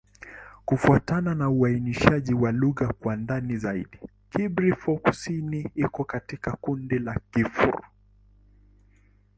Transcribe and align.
Kufuatana 0.65 1.35
na 1.35 1.49
uainishaji 1.49 2.33
wa 2.33 2.51
lugha 2.51 2.87
kwa 2.93 3.15
ndani 3.15 3.57
zaidi, 3.57 3.99
Kibirifor-Kusini 4.31 5.69
iko 5.75 6.03
katika 6.03 6.51
kundi 6.51 6.99
la 6.99 7.19
Kigur. 7.31 7.81